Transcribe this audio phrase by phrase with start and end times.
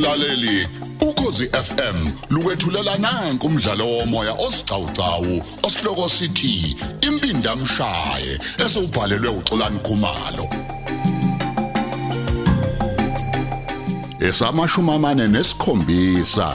[0.00, 0.68] mlaleli
[1.00, 1.98] ukhosi FM
[2.30, 5.34] lukwethulela nanku umdlalo womoya osiqhawqhawo
[5.66, 10.46] osihloko sithi impinda mshaye esubhalelwe uXolani Khumalo.
[14.20, 16.48] Esamashumi amane nesikhombisa.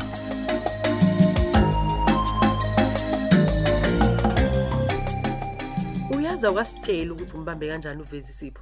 [6.10, 8.62] Uyaza kwasitshela ukuthi umbambe kanjani uvezi sipho?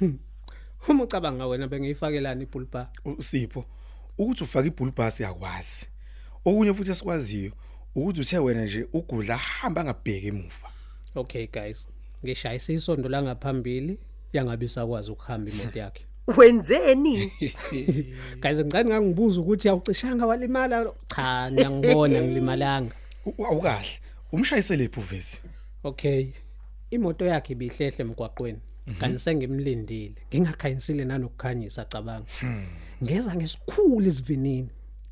[0.88, 2.88] Uma ucabanga wena bengiyifakelana ibhulbha.
[3.04, 3.64] usipho.
[4.18, 5.86] Ukuthi ufake ibhulbhas yakwazi
[6.44, 7.52] okunye futhi esikwaziyo
[7.94, 10.68] ukuthi uthe wena nje ugudla hamba angabheki emuva
[11.14, 11.88] Okay guys,
[12.24, 13.98] ngishayisa isondo la ngaphambili
[14.32, 16.04] yangabe sakwazi ukuhamba imoto yakhe.
[16.36, 17.32] wenzeni
[18.42, 20.92] Guys ngicane ngangibuza ukuthi awucishanga walimala.
[21.14, 22.94] Cha, ngiyangibona ngilimalanga.
[23.26, 24.00] U- awukahle
[24.32, 25.36] umshayisele lephi uvezi
[25.84, 26.26] Okay.
[26.90, 28.60] Imoto yakhe ibihlehle emgwaqweni.
[28.98, 30.14] Kanti sengimlindile.
[30.28, 32.26] Ngingakhanyisile nanokukhanyisa cabanga.
[33.02, 34.68] Ngeza ngesikhulu isivinini.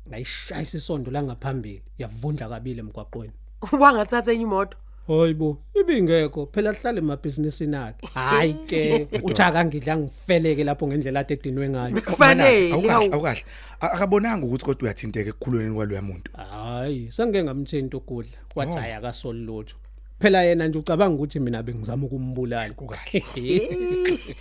[0.07, 1.83] Ngayishayisa isondo la ngaphambili.
[1.97, 3.33] Yavundla kabili emgwaqweni.
[3.79, 8.07] wangathatha enye imoto Hayibo, ibingekho phela hlale emabhizinisini akhe.
[8.13, 12.01] Hayi ke, uthaka ngidla ngifeleke lapho ngendlela ade edinwe ngayo.
[12.07, 13.43] kufanele awukahle
[13.79, 18.37] akabonanga ukuthi kodwa uyathinteka ekukhulweni kwaloya muntu Hayi, sengike ngamthinta ukudla.
[18.55, 19.75] Wathi hayi akasoli lutho.
[20.21, 22.73] Phela yena nje ucabanga ukuthi mina bengizama ukumbulala.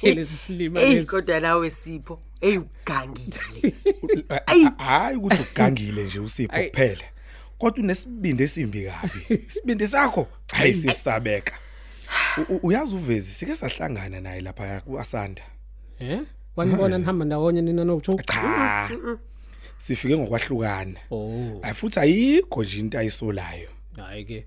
[0.02, 1.10] Lesi silima eyi lesi.
[1.10, 3.74] kodwa nawe sipho eyi ugangile
[4.28, 4.66] A- Ayi.
[4.78, 6.70] a- hayi ukuthi ugangile nje usipho Ayi.
[6.70, 7.04] kuphela
[7.58, 11.52] kodwa unesibindi esimbi kabi isibindi sakho hayi sisabeka
[12.38, 15.42] U- u- uyazi uvezi sike sahlangana naye lapha kuasanda
[15.98, 16.20] Eh?
[16.56, 18.12] Wanibona nihamba ndawonye nina noJo?
[18.12, 18.90] cha
[19.78, 24.44] sifike ngokwahlukana Oh, ayi futhi ayikho nje into ayisolayo hayi ke.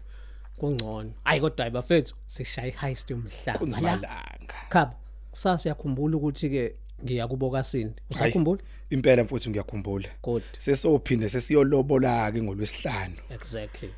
[0.58, 1.14] Kungcono.
[1.24, 3.52] Hayi kodwa ayibafethu sishaya heist yomhlaba.
[3.54, 3.58] La.
[3.60, 4.96] kunzimalanga Khaba,
[5.32, 7.96] kusasa yakhumbula ukuthi ke ngiya kubo kaSindi.
[8.12, 8.62] Usakhumbula?
[8.90, 10.44] impela mfowethu ngiyakhumbula Good.
[10.58, 13.90] sesophinde sesiyolobola ke ngolwesihlanu Exactly.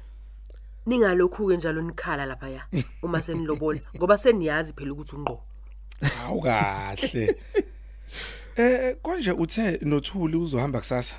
[0.86, 2.62] ningalokhu-ke njalo nikhala laphaya
[3.04, 5.42] uma senilobola ngoba seniyazi phela ukuthi unqo
[6.18, 7.36] Hawu kahle.
[8.58, 11.16] Eh konje uthe nothuli uzohamba kusasa?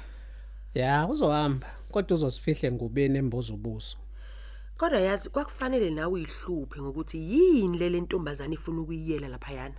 [0.74, 1.66] Ya, uzohamba.
[1.91, 3.97] Kodwa uzosifihle ngubeni embozo ubuso.
[4.76, 9.75] Kodwa yazi kwakufanele nawe uyihluphe ngokuthi yini lele ntombazane ifuna ukuyiyela laphayana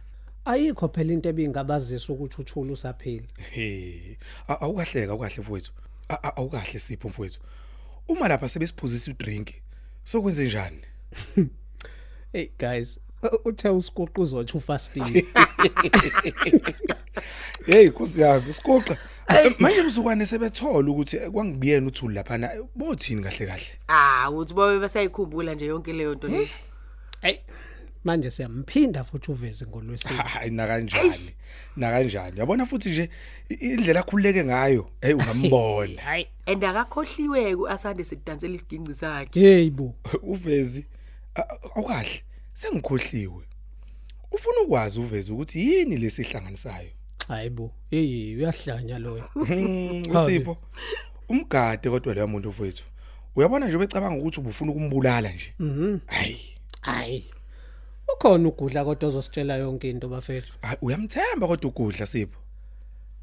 [0.45, 3.25] Ayikho phela into ebingabazisa ukuthi uthula usaphila.
[3.51, 4.17] He.
[4.47, 5.71] a- Awukahleka awukahle mfowethu.
[6.09, 7.39] A- a- Awukahle sipho mfowethu.
[8.07, 9.49] Uma lapha sebesiphuzisa udrink,
[10.03, 10.81] sokwenze njani?
[12.33, 12.99] Hey guys,
[13.45, 15.25] uthe usiquqa uzothi ufastile.
[17.65, 18.97] Hey Nkosi yami, usiqoqa.
[19.59, 23.67] Manje mzukwane sebethola ukuthi kwangibiyena uthuli lapha na bothini kahle kahle.
[23.87, 26.47] ah uthi babe basayikhumbula nje yonke leyo nto leyo
[27.21, 27.37] Hey,
[28.03, 30.19] manje siyamphinda futhi uveze ngolwesini.
[30.33, 31.33] Hayi na kanjani?
[31.75, 32.39] Na kanjani?
[32.39, 33.09] Yabona futhi nje
[33.49, 36.01] indlela akhululeke ngayo, hey ungambona.
[36.01, 39.95] Hayi, and akakhohliwe ku-asande sekudansela isiginci sakhe hey bo.
[40.33, 40.85] uvezi
[41.75, 42.23] awukahle
[42.53, 43.43] sengikhohliwe
[44.31, 46.89] ufuna ukwazi uvezi ukuthi yini lesihlanganisayo
[47.27, 47.71] Hayibo.
[47.89, 49.23] Hey, uyahlanya loyo.
[49.35, 50.57] Hmm, usipho
[51.29, 52.83] umgade kodwa leya muntu mfowethu
[53.35, 55.97] uyabona nje becabanga ukuthi ubufuna ukumbulala nje Mhm.
[56.07, 56.39] hayi
[56.81, 57.25] Hayi.
[58.13, 60.53] Ukhona ugudla kodwa ozositshela yonke into bafethu.
[60.61, 62.39] hayi, uyamthemba kodwa ugudla sipho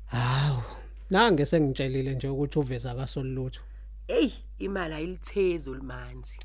[0.07, 0.63] Hawu.
[1.11, 3.61] Nange sengitshelile nje ukuthi uveza akasoli lutho.
[4.09, 6.39] eyi imali ayilithezi olumanzi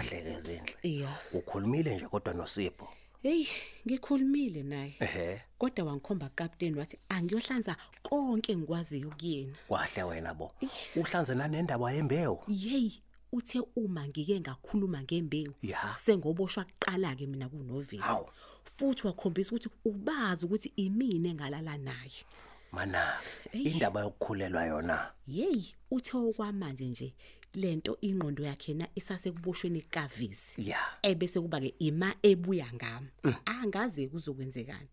[0.00, 1.18] awukahleke zinhle iya.
[1.32, 2.88] Ukhulumile nje kodwa nosipho?
[3.22, 3.46] Hey
[3.86, 4.94] ngikhulumile naye.
[5.00, 5.40] Ehe.
[5.58, 9.56] Kodwa wangikhomba captain wathi angiyohlanza konke engikwaziyo kuyena.
[9.68, 10.52] Kwahle wena bo.
[10.96, 12.42] Uhlanze nanendaba yembewu.
[12.48, 12.90] Yey
[13.32, 15.94] uthe uma ngike ngakhuluma ngembewu Ya.
[15.96, 18.28] sengoboshwa kuqala ke mina kunovisi Hawu.
[18.76, 22.24] futhi wakhombisa ukuthi ubazi ukuthi imini engalala naye.
[22.72, 23.12] Mana
[23.52, 25.12] indaba yokukhulelwa yona.
[25.26, 27.14] Yey uthe okwamanje nje
[27.54, 30.78] lento ingqondo yakhe na isasekuboshweni kavisi ya.
[31.02, 33.08] Ebese kuba ke ima ebuya ngami.
[33.44, 34.88] Angaze kuzokwenzekani.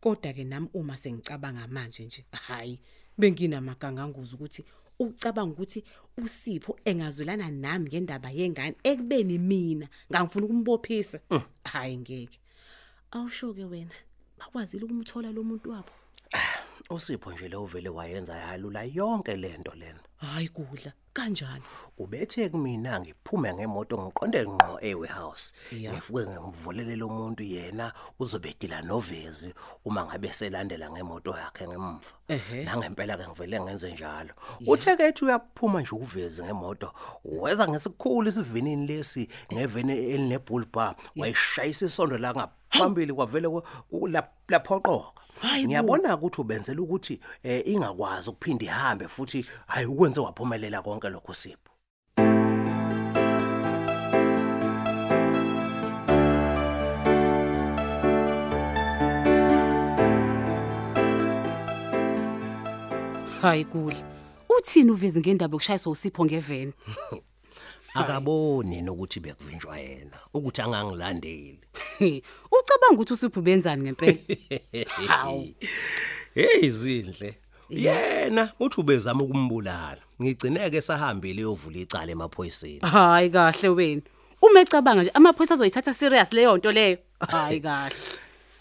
[0.00, 2.78] Kodwa ke nami uma sengicabanga manje nje hayi
[3.18, 4.64] benginamaganganguzo ukuthi
[4.98, 5.84] ucabanga ukuthi
[6.16, 11.20] usipho engazwelana nami ngendaba yengane ekubeni mina ngangifuna ukumbophisa.
[11.64, 12.38] Hayi ngeke.
[13.10, 13.94] Awusho ke wena
[14.38, 15.92] bakwazile ukumthola lo muntu wabo?
[16.90, 20.00] Usipho nje le uvele wayenza yalula yonke lento lena.
[20.16, 20.92] Hayi kudla.
[21.12, 21.62] Kanjani?
[21.98, 29.54] Ubethe kumina ngiphume ngemoto ngiqonde ngqo ewarehouse ngifike ngimvulele lo muntu yena uzobedila novezi
[29.84, 32.10] uma ngabe selandela ngemoto yakhe ngemva.
[32.64, 34.30] Nangempela ke ngivele ngenze njalo.
[34.66, 36.92] Uthe ke ethi uyaphuma nje uvezi ngemoto
[37.24, 44.32] weza ngesikhulu isivinini lesi ngevene elinebull bar wayishayisa isondo la ngaphambili kwavele ku- ku- lap-
[44.48, 45.12] laphoqoka.
[45.64, 51.01] Ngiyabona ukuthi ubenzela ukuthi eh, ingakwazi ukuphinda ihambe futhi hayi ukwenze waphumelela konke.
[51.10, 51.72] Lokho sipho.
[63.42, 63.98] Hayi kudla.
[64.58, 66.72] Uthini uvezi ngendaba yokushayiswa usipho ngeveni?
[67.94, 71.60] Akaboni nokuthi bekuvinjwa yena ukuthi angangilandeli.
[72.56, 74.18] Ucabanga ukuthi usipho benzani ngempela?
[75.08, 75.54] Hawu.
[76.34, 77.34] Hey zindle
[77.72, 79.98] yena uthi ubezama ukumbulala.
[80.22, 82.80] Ngigcineke sahambile yovula icala emaphoyiseni.
[82.80, 84.02] Hayi kahle wena.
[84.42, 86.98] Uma ecabanga nje amaphoyisa azoyithatha serious leyo nto leyo.
[87.28, 87.96] Hayi kahle.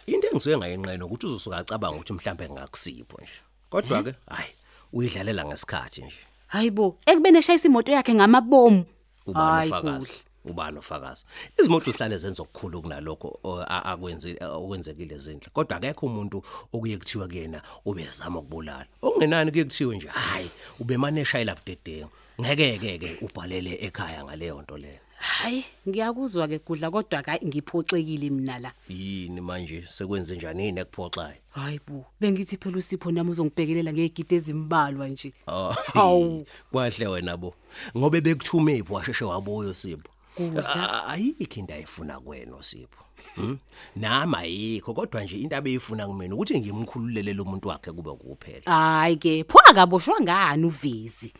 [0.07, 3.37] Into engisuke ngayinqena ukuthi uzosuka acabanga ukuthi mhlambe ngakusipho nje.
[3.69, 4.49] Kodwa ke hayi
[4.93, 6.17] uyidlalela ngesikhathi nje.
[6.47, 8.85] Hayibo ekubene eshayisa imoto yakhe ngamabomu.
[9.27, 10.23] Ubani Hayi, ufakazi?
[10.45, 11.25] Ubani ufakazi
[11.59, 16.43] izimoto zihlale zenza okukhulu kunalokho o- a- akwenzi okwenzekile zindle kodwa akekho umuntu
[16.73, 18.85] okuye kuthiwa kuyena ubezama ukubulala.
[19.01, 20.49] Okungenani kuye kuthiwe nje hayi
[20.79, 22.09] ubemane eshayela budedengu?
[22.41, 24.99] Ngeke ke ke ubhalele ekhaya ngaleyo nto leyo.
[25.21, 28.71] Hayi ngiyakuzwa ke kudla kodwa ka ngiphoxekile mina la.
[28.89, 29.83] Yini manje?
[29.89, 31.37] Sekwenze njani yini ekuphoxayo?
[31.49, 35.33] Hayi bo bengithi phela usipho nami uzongibhekelela ngegidi ezimbalwa nje.
[35.47, 36.45] Ah, Hawu.
[36.71, 37.53] kwahle wena bo.
[37.97, 40.09] Ngobe bekuthume ipho washeshe wabuyo sipho
[40.49, 40.75] Kudla.
[40.75, 43.05] A- ayikho into ayifuna kwena sipho
[43.35, 43.57] hm
[43.95, 48.61] nami ayikho kodwa nje into abeyifuna kumina ukuthi ngimkhululele lo muntu wakhe kube kuphela.
[48.65, 51.33] Hayi ke pho akaboshwa ngani uvezi?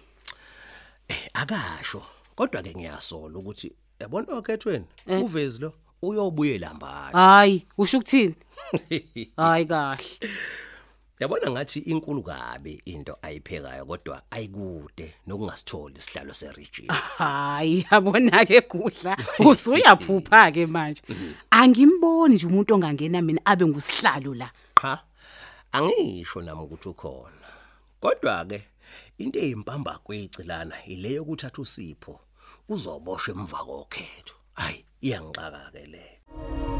[1.08, 2.02] Eh, akasho
[2.36, 8.36] kodwa ke ngiyasola ukuthi yabona okhethweni uvezi lo uyobuyela mbathi hayi usho ukuthini?
[9.38, 10.06] Hayi kahle.
[11.22, 16.90] Yabona ngathi inkulu kabi into ayiphekayo kodwa ayikude nokungasitholi isihlalo seregion.
[17.18, 19.18] Hayi yabona ke kudla.
[19.40, 21.02] Usuyaphupha ke manje.
[21.52, 24.52] Angimboni nje umuntu ongangena mina abe ngusihlalo la.
[24.82, 25.04] Cha
[25.72, 27.50] angisho nami ukuthi ukhona.
[28.02, 28.64] Kodwa ke
[29.18, 32.20] into eyimpamba kwecilana ileyo ukuthatha usipho
[32.70, 34.36] uzoboshwa emva kokhetho.
[34.54, 36.71] Hayi iyangixaka ke le.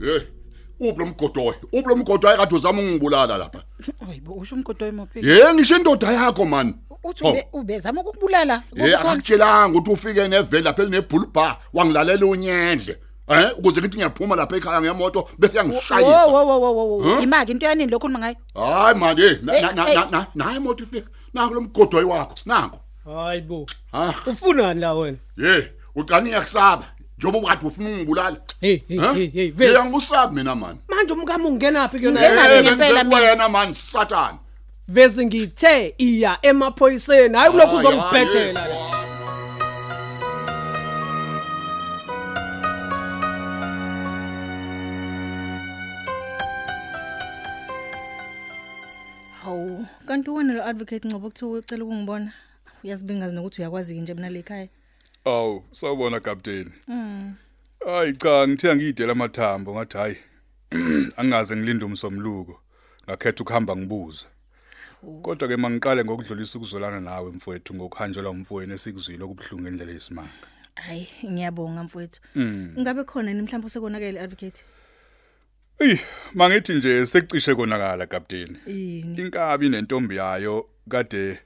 [0.00, 0.20] Hey
[0.80, 3.62] uphi lo mgodoyi uphi lo mgodoyi kade uzama ungibulala lapha?
[4.06, 6.74] Hayibo usho umgodo emopheki ye ngisho indoda yakho man.
[7.04, 7.34] Uthi Hawu.
[7.36, 8.62] ube- ubezama ukukubulala?
[8.74, 12.96] Ye akakutshelanga ukuthi ufike neveni lapha elinebull bar wangilalela unyendle.
[13.28, 17.02] Eh ukuze ngithi ngiyaphuma lapha ekhaya ngemoto bese wo yangishayisa wo wo wo wo.
[17.14, 17.22] Huh?
[17.22, 18.36] imaki into yanini lokho khuluma ngayo?
[18.54, 19.94] Hayi man hey na- Hey, na- na- hey.
[19.94, 21.10] na- na- naye imoto ifika.
[21.34, 22.78] Nangu lo mgodoyi wakho nangu.
[23.04, 25.18] Hayibo ha ufunani la wena?
[25.36, 26.84] Ye ucani yakusaba
[27.18, 29.14] njengoba ukade ufuna ungibulala hey hey Huh?
[29.14, 32.20] hey hey Ye, vele angusabi mina man manje umkami ungenaphi kuyona?
[32.20, 33.30] Ungena- Eh, ngempela bengizwe mina.
[33.30, 34.34] wena man satan
[34.88, 37.36] vezi ngithe iya emaphoyiseni.
[37.36, 38.96] Hayi kulokhu Hayi, uzongibhedela hayi, la
[49.42, 52.32] Hawu, kanti wena lo advocate Ncebo kuthiwa ucela ukungibona.
[52.84, 54.42] Uyazibingazi nokuthi uyakwazi nje mina le
[55.26, 55.38] ekhaya.
[55.38, 56.72] Awu, sawubona captain.
[57.84, 60.16] Hayi cha, ngithe ngiyidela amathambo ngathi hayi.
[61.16, 62.60] Angaze ngilinde umsomluko.
[63.08, 64.26] Ngakhetha ukuhamba ngibuza.
[65.22, 70.30] Kodwa ke mangiqale ngokudlulisa ukuzolana nawe mfowethu ngokuhanjelwa umfowenu esikuzwile okubhlungu endlela yesimanga.
[70.74, 72.20] Hayi, ngiyabonga mfowethu.
[72.80, 74.64] Ngabe khona ni mhlawumbe sekonakele advocate?
[75.78, 75.98] Ey,
[76.34, 78.56] mangithi nje sekucishe konakala captain.
[79.16, 81.38] Inkabi nentombi yayo kade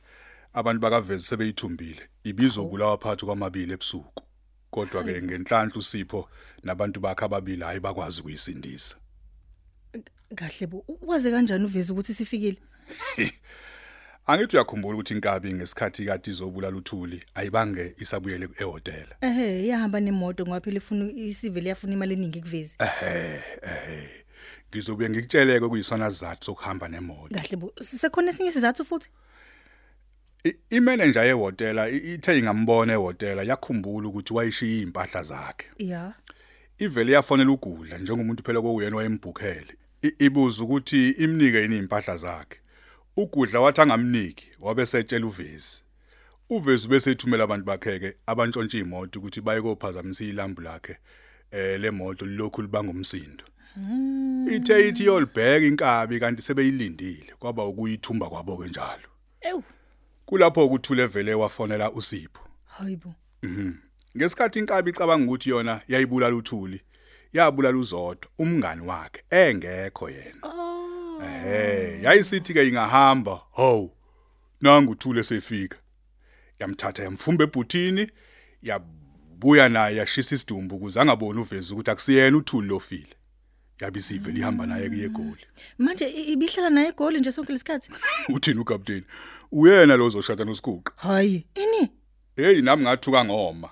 [0.52, 2.02] abantu bakavezi sebeyithumbile.
[2.25, 4.23] Ibizobulawa phakathi kwamabili ebusuku.
[4.71, 6.28] Kodwa ke ngenhlanhla usipho
[6.62, 8.97] nabantu bakhe ababili hayi bakwazi ukuyisindisa.
[10.35, 10.85] Kahle bo.
[11.02, 12.59] Waze kanjani uveze ukuthi sifikile?
[14.26, 19.07] Angithi uyakhumbula ukuthi inkabi ngesikhathi kade izobulala uthuli ayibange isabuyele ehotel.
[19.21, 22.76] Ehhe, yahamba nemoto ngoba phela ifuna isivele yafuna imali eningi kuvezi.
[24.71, 27.35] Ngizobuye ngikutsheleke kuyisona sizathu sokuhamba nemoto.
[27.35, 27.73] Kahle bo.
[27.80, 29.09] Sisekhona esinye isizathu futhi?
[30.45, 35.67] I- Imanager yehotel i- ithe ingambona ehotel yakhumbula ukuthi wayishiya impahla zakhe.
[35.79, 36.15] Ya.
[36.79, 39.75] Ivele yafonela ugudla njengomuntu phela kokuyena wayembhukhele.
[40.03, 42.59] I- Ibuza ukuthi imnike yini impahla zakhe.
[43.17, 45.83] Ugudla wathi angamniki wabe setshela uvezi.
[46.53, 50.97] uvezi bese ethumela abantu bakheke abantshontsha imoto ukuthi baye kophazamisa ilambu lakhe
[51.53, 53.45] eh lemoto lokhu libanga umsindo
[54.51, 59.09] ithe ithi yolibheka inkabi kanti sebeyilindile kwaba ukuyithumba kwabo kenjalo
[59.41, 59.63] Ewu,
[60.31, 62.41] kulapho ukuthule vele wafonela usipho.
[62.65, 63.15] Hayibo.
[64.17, 66.81] ngesikhathi inkabi icabanga ukuthi yona yayibulala uthuli
[67.33, 70.41] yabulala uzodwa umngani wakhe engekho yena.
[71.47, 73.91] Eh yayisithi ke ingahamba ho
[74.61, 75.79] nangu uthule sefika
[76.59, 78.11] yamthatha yamfumba ebhuthini
[78.63, 83.17] yabuya naye yashisa isidumbu ukuze angaboni uvezi ukuthi akusiyena uthuli lofile.
[83.81, 85.45] Yabisive lihamba naye kuyegoli
[85.79, 87.91] Manje i- ibihlala naye egoli nje sonke lesikhathi.
[88.35, 89.05] uthini ukapteni
[89.53, 91.89] uyena lo ozoshada nosiguqa Hayi, ini?
[92.37, 93.69] hey nami ngathuka ngoma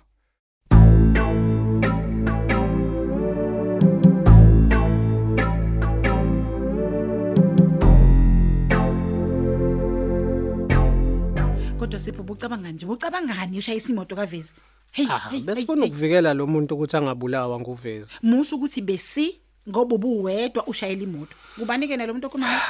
[11.78, 14.54] kodwa sipho bucabanga nje bucabangani ushayisa imoto kavezi
[14.92, 15.90] hey Ah, hey, besifuna hey, hey.
[15.90, 18.10] ukuvikela lo muntu ukuthi angabulawa nguvezi.
[18.22, 22.60] musa ukuthi besi ngoba ubuwedwa ushayela imoto kubanike nalo muntu okhuluma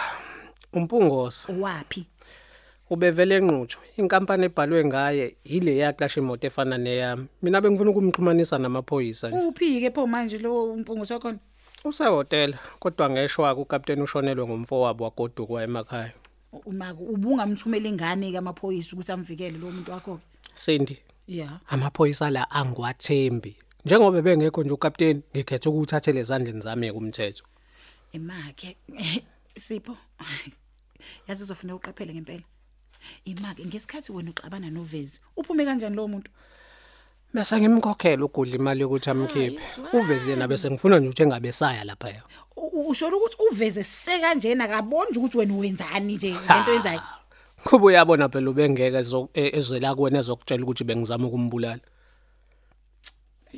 [0.73, 2.07] Umpungosa wapi
[2.91, 3.83] ubevele enqutshwe.
[3.97, 7.29] Inkampani ebhalwe ngaye ile yaqasha imoto efana neyami.
[7.43, 9.39] Mina bengifuna ukumxhumanisa namaphoyisa nje.
[9.39, 11.39] uphi ke pho manje lo mpungu sakhona
[11.85, 16.13] Usehotel kodwa ngeshwa ukapteni ushonelwe ngumfowabo wagodukwa emakhaya.
[16.67, 20.21] uma ubungamthumela ingane ke amaphoyisa ukuthi amvikele lo muntu wakho
[20.55, 23.57] Sindi yeah amaphoyisa la angwathembi.
[23.85, 27.45] Njengoba bengekho nje ukapteni ngikhethe ukuthathele ezandleni zami kumthetho.
[28.13, 28.77] imake
[29.57, 29.97] sipho
[31.29, 32.43] yazi uzofuna uqaphele ngempela
[33.25, 36.31] imake ngesikhathi wena uxabana novezi uphume kanjani lo muntu
[37.35, 39.61] Bese ngimkhokhela ugudla imali yokuthi amkhiphe.
[39.93, 42.23] Uvezi yena bese ngifuna nje ukuthi engabesaya lapha.
[42.57, 47.01] U- u- usho ukuthi uveze sekanjena akaboni nje ukuthi wena wenzani nje lento yenzayo
[47.65, 51.81] Kuba uyabona phela ubengeke ezo- e- ezwela kuwena ezokutshela ukuthi bengizama ukumbulala.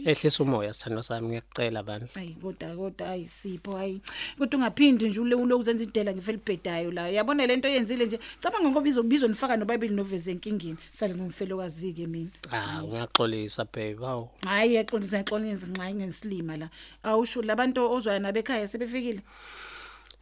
[0.04, 2.06] Ehlisa umoya sithando sami ngiyacela bani.
[2.16, 4.00] ayi kodwa kodwa ayisipho ayi
[4.38, 8.88] kodwa ungaphindi nje ule ule uzenza idela ngefelibhedayo la yabona lento yenzile nje cabanga ngoba
[8.88, 13.96] izobizo nifaka nobabili noveze enkingeni sale ngumfelokazi ke mina Ah, ungaxolisa babe.
[14.04, 14.28] Hawu.
[14.44, 16.68] hayi yaxolisa yaxolisa nxa ngesilima la
[17.02, 19.20] awusho labantu ozwayo nabekhaya sebefikile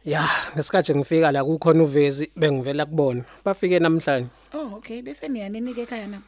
[0.05, 3.23] Ya, ngesikhathi ngifika la kukhona uvezi bengivela kubona.
[3.45, 4.29] Bafike namhlanje.
[4.53, 6.21] oh okay bese niyanini ke ekhaya na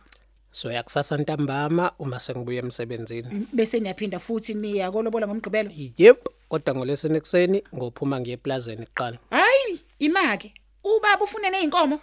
[0.52, 3.48] So yakusasa ntambama uma sengibuye emsebenzini.
[3.54, 9.18] bese niyaphinda futhi niya kolobola ngomgqibelo Yep, kodwa ngolesine ekseni ngophuma ngiye eplazeni kuqala.
[9.32, 10.54] hayi imake
[10.84, 12.00] ubaba ufune neinkomo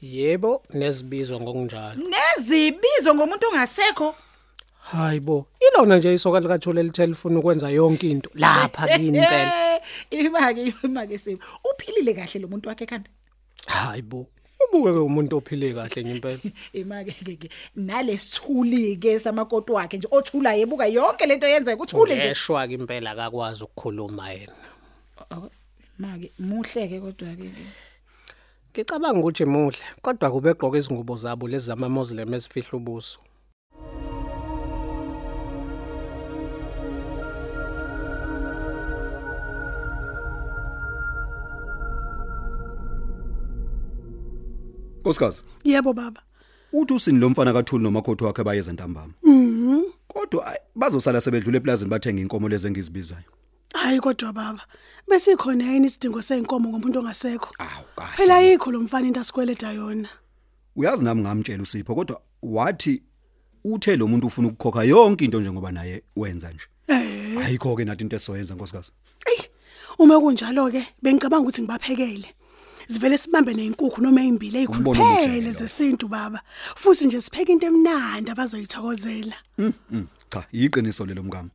[0.00, 2.00] Yebo, nezibizo ngokunjalo.
[2.08, 4.14] nezibizo ngomuntu ongasekho
[4.78, 9.80] Hayibo, ilona nje isoka likathule lithelefona ukwenza yonke into lapha kini impela.
[10.10, 13.10] imake imake sipho uphilile kahle lo muntu wakhe ekhanda
[13.66, 14.26] Hayibo,
[14.72, 16.38] ubuke ke umuntu ophile kahle nje impela.
[16.72, 22.68] imake ke nalesithuli ke samakoti wakhe nje othula yebuka yonke lento yenzeka uthule nje Eshwa
[22.68, 24.54] ke impela akakwazi ukukhuluma yena.
[25.98, 27.50] make muhle ke kodwa ke
[28.78, 33.18] Ngicabanga ukuthi muhle, kodwa kube egqoka izingubo zabo lezi zama Muslim ezifihla ubuso.
[45.08, 46.20] Nkosikazi, Yebo baba.
[46.72, 49.12] uthi usini lo mfana kaThuli nomakhothi wakhe bayeza ntambama.
[49.22, 49.82] Mhm.
[50.08, 53.24] Kodwa ayi, bazosala sebedlula eplazini bathenga inkomo lezi engizibizayo.
[53.74, 54.60] Hayi kodwa baba.
[55.08, 57.54] Bese ikhona yini isidingo seenkomo ngomuntu ongasekho?
[57.58, 58.16] Awu kahle.
[58.16, 60.08] Phela ayikho lo mfana into asikweleda yona.
[60.76, 63.02] Uyazi nami ngamtshela uSipho kodwa wathi
[63.64, 66.64] uthe lo muntu ufuna ukukhokha yonke into njengoba naye wenza nje.
[66.88, 68.92] Eh, Ayikho ke nathi into esizoyenza nkosikazi.
[69.98, 72.28] uma kunjalo ke bengicabanga ukuthi ngibaphekele.
[72.90, 75.52] Sivele sibambe nezinkukhu noma ezimbili Umbono omuhle ezikhuluphele lo.
[75.52, 76.40] zesintu baba.
[76.76, 79.34] Futhi nje sipheke into emnandi abazoyithokozela.
[79.58, 81.50] Mm, cha, yiqiniso lelo mngami.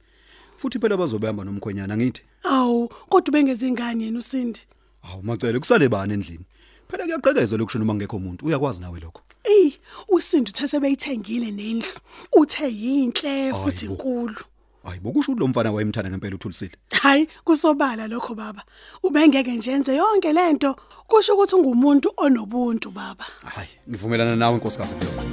[0.57, 2.21] Futhi phela bazobehamba nomkhwenyana ngithi.
[2.43, 4.59] Awu, kodwa bengeze ingane yena uSindi.
[5.01, 6.45] Hawu macele kusale bani endlini.
[6.87, 8.45] Phela kuyaqhekeza lokushona uma ngekho umuntu.
[8.45, 9.21] Uyakwazi nawe lokho.
[9.43, 9.73] Ey,
[10.09, 11.89] uSindi uthe sebeyithengile nendlu.
[12.31, 13.93] Uthe yinhle futhi Hayibo.
[13.93, 14.35] inkulu.
[14.83, 16.71] Hayi bokusho ukuthi lo mfana wayemthanda ngempela uthulisile.
[17.01, 18.63] Hayi, kusobala lokho baba.
[19.03, 20.75] Ubengeke nje enze yonke lento.
[21.13, 23.25] Kusho ukuthi ungumuntu onobuntu baba.
[23.45, 25.23] Hayi, ngivumelana nawe nkosikazi kulokho.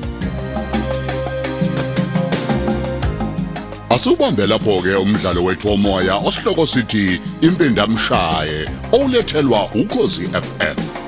[3.90, 10.99] Asubambe lapho ke umdlalo wethu womoya osihloko sithi impindamshaye olethelwa ukhozi FM